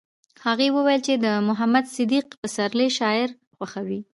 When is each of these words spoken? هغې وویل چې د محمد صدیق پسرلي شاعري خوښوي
هغې 0.45 0.67
وویل 0.75 1.01
چې 1.07 1.13
د 1.25 1.27
محمد 1.47 1.85
صدیق 1.95 2.25
پسرلي 2.41 2.87
شاعري 2.97 3.35
خوښوي 3.57 3.99